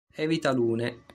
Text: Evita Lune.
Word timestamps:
Evita 0.15 0.51
Lune. 0.51 1.03